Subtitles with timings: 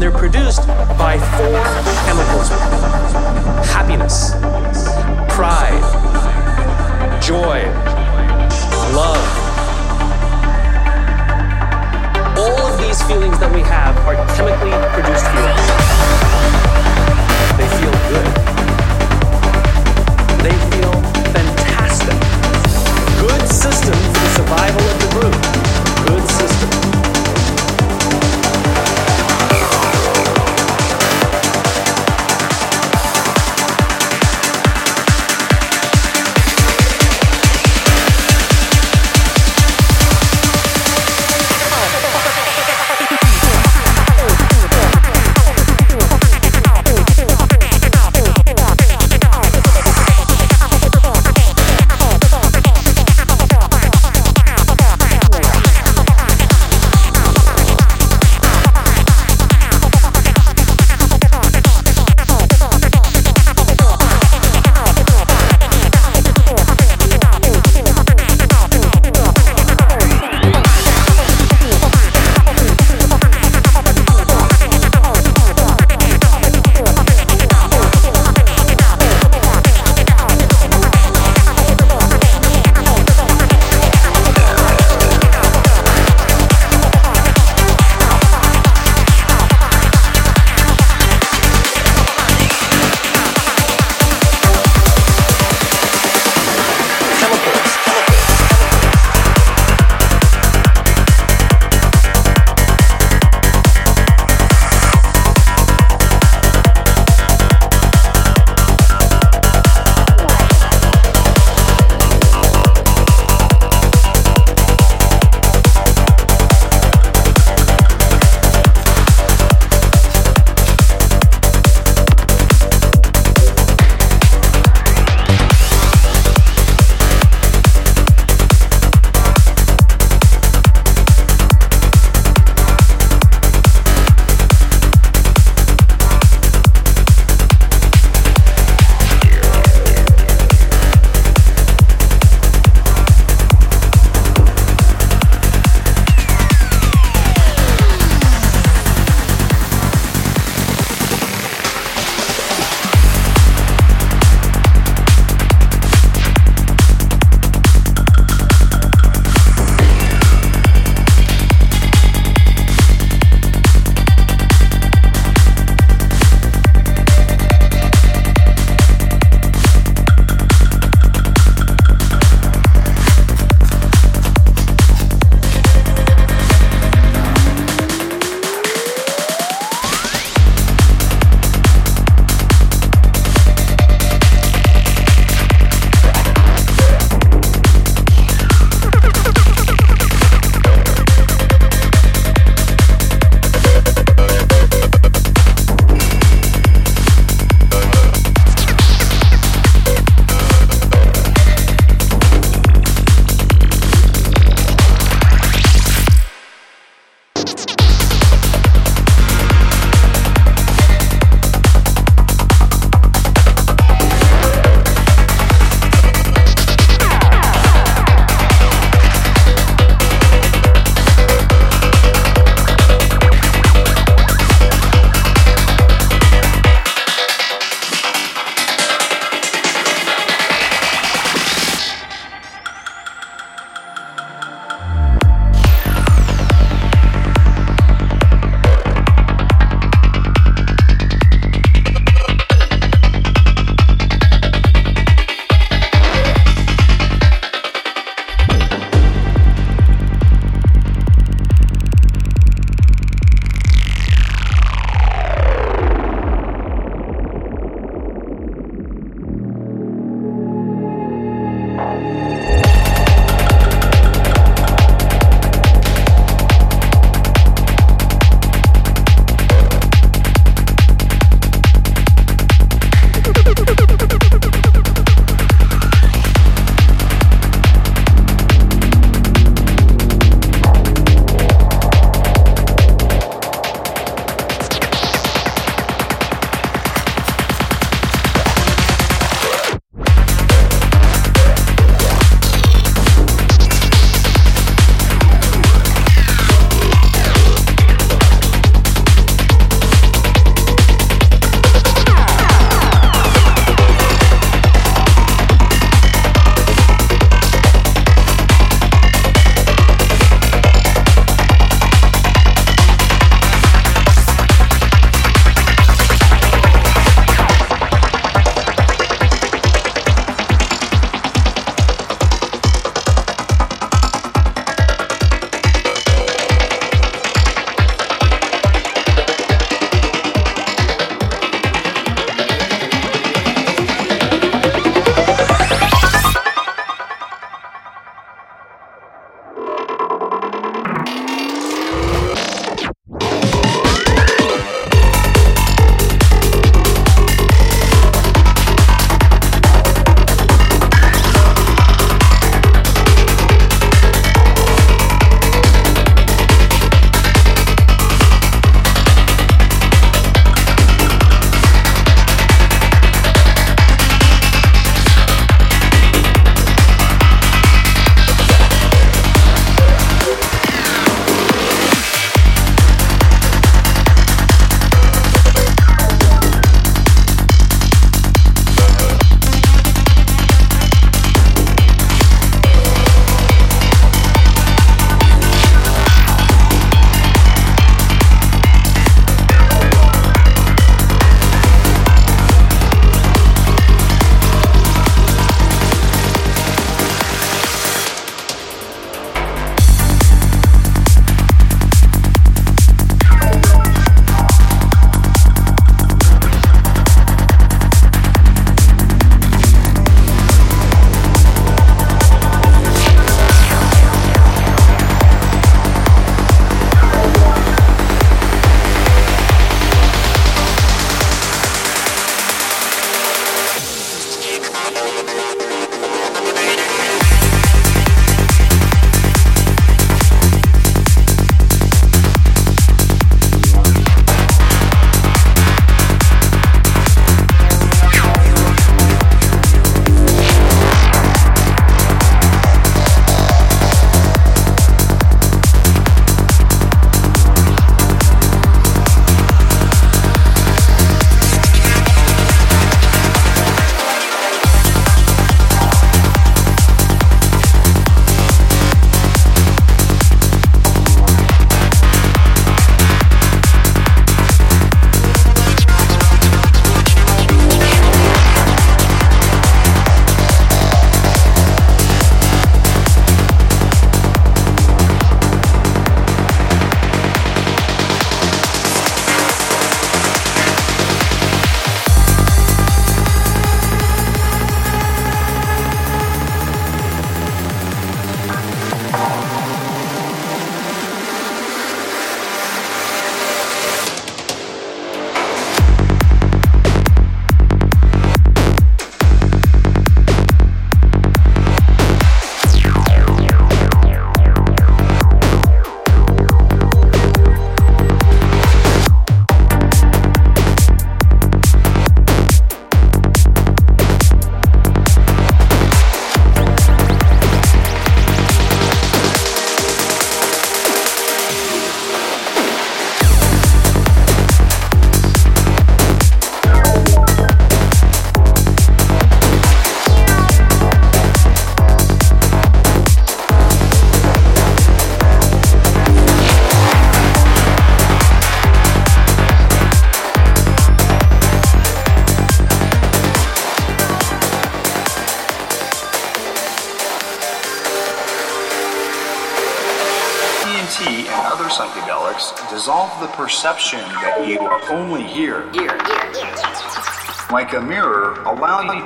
[0.00, 0.66] they're produced
[0.96, 1.60] by four
[2.06, 2.48] chemicals
[3.68, 4.32] happiness,
[5.34, 5.80] pride,
[7.20, 7.60] joy,
[8.96, 9.20] love.
[12.38, 15.66] All of these feelings that we have are chemically produced feelings.
[17.60, 18.28] They feel good.
[20.40, 20.94] They feel
[21.36, 22.16] fantastic.
[23.20, 26.08] Good system for the survival of the group.
[26.08, 26.49] Good system.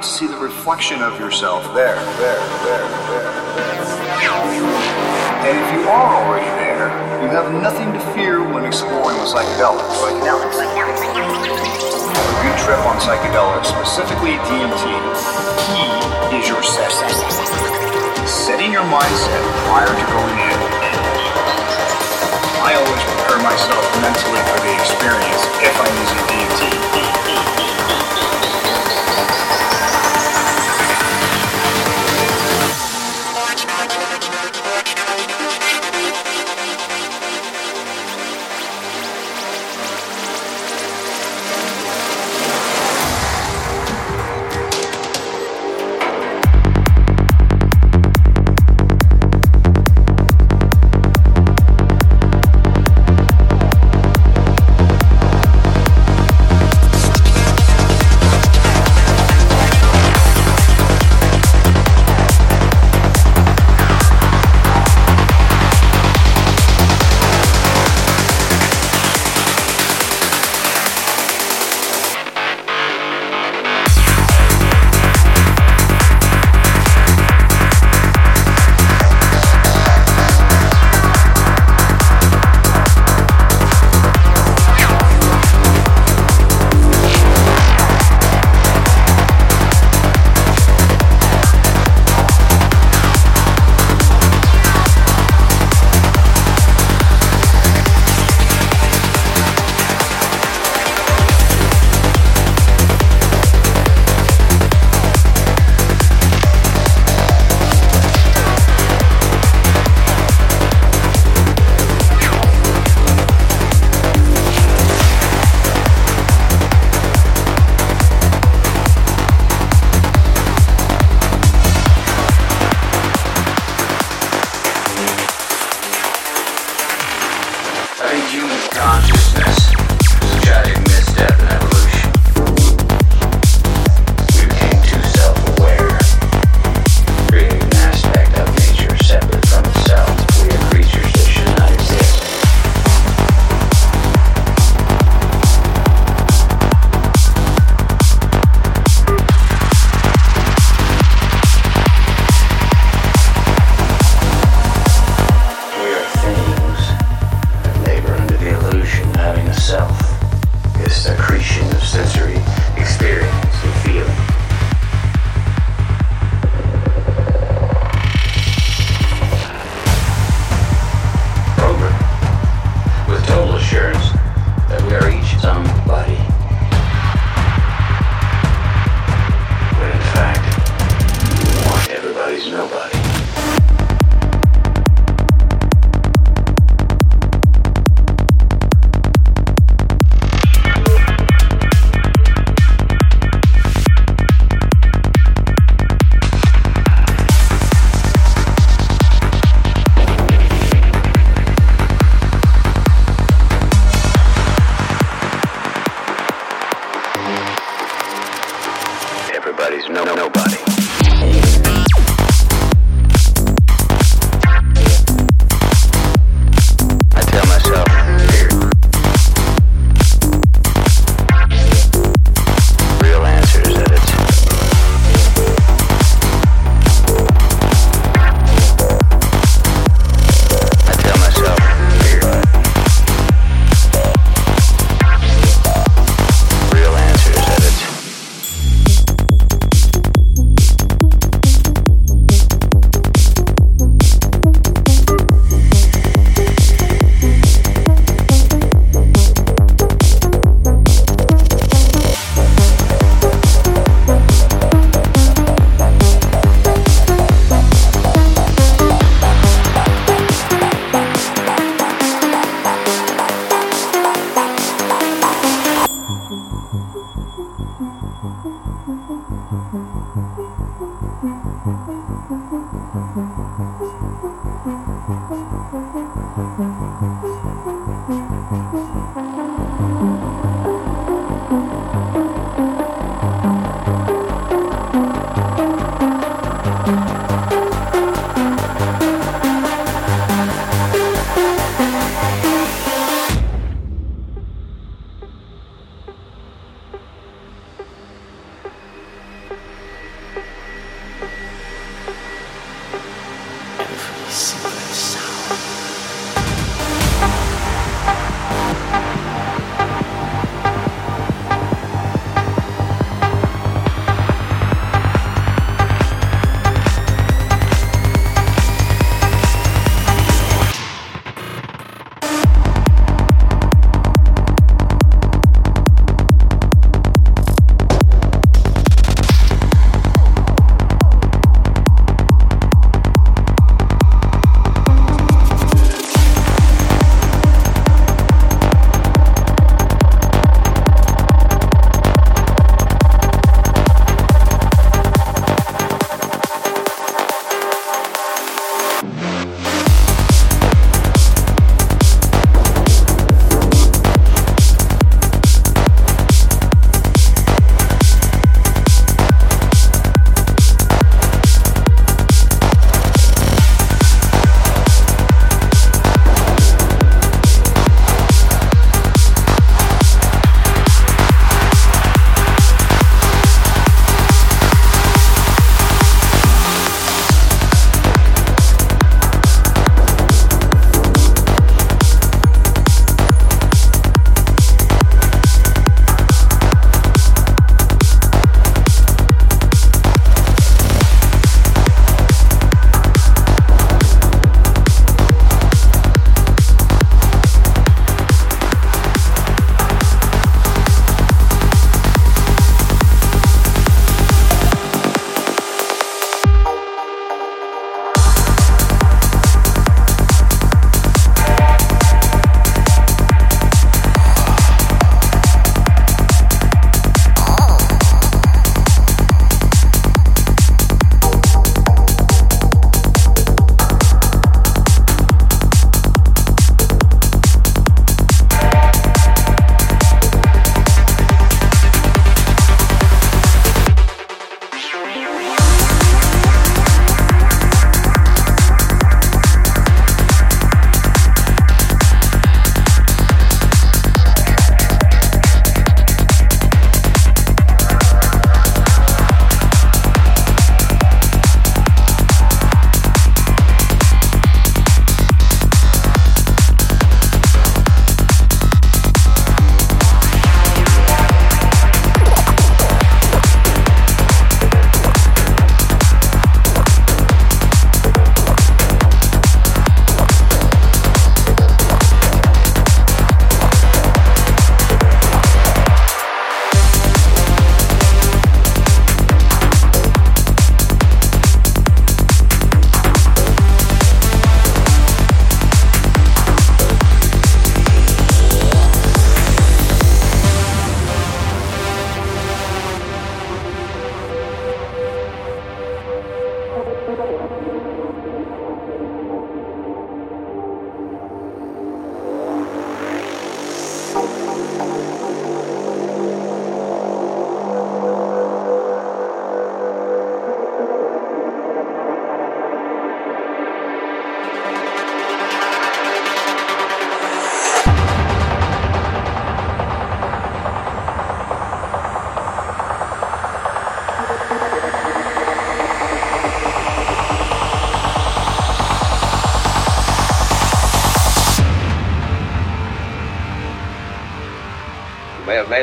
[0.04, 3.80] See the reflection of yourself there, there, there, there, there.
[5.48, 6.92] And if you are already there,
[7.24, 9.96] you have nothing to fear when exploring the psychedelics.
[10.28, 10.44] Have
[12.20, 14.92] a good trip on psychedelics, specifically DMT.
[15.72, 15.88] Key
[16.36, 16.92] is your set.
[18.28, 20.60] Setting your mindset prior to going in.
[22.60, 27.63] I always prepare myself mentally for the experience if I'm using DMT.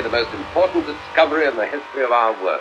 [0.04, 2.61] The most important discovery in the history of our work.